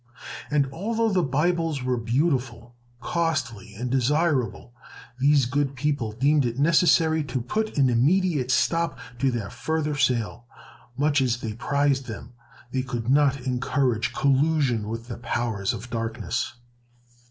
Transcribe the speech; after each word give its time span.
And 0.49 0.67
although 0.73 1.09
the 1.09 1.21
Bibles 1.21 1.83
were 1.83 1.95
beautiful, 1.95 2.73
costly, 2.99 3.75
and 3.75 3.91
desirable, 3.91 4.73
these 5.19 5.45
good 5.45 5.75
people 5.75 6.11
deemed 6.11 6.43
it 6.43 6.57
necessary 6.57 7.23
to 7.25 7.39
put 7.39 7.77
an 7.77 7.87
immediate 7.87 8.49
stop 8.49 8.97
to 9.19 9.29
their 9.29 9.51
further 9.51 9.95
sale. 9.95 10.47
Much 10.97 11.21
as 11.21 11.37
they 11.37 11.53
prized 11.53 12.07
them, 12.07 12.33
they 12.71 12.81
could 12.81 13.11
not 13.11 13.41
encourage 13.41 14.11
collusion 14.11 14.87
with 14.87 15.07
the 15.07 15.17
powers 15.17 15.71
of 15.71 15.91
darkness. 15.91 16.53